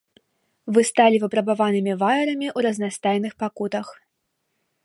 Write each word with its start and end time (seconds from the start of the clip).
Вы 0.77 0.81
сталі 0.91 1.17
выпрабаванымі 1.25 1.93
ваярамі 2.05 2.47
ў 2.57 2.67
разнастайных 2.69 3.33
пакутах. 3.45 3.97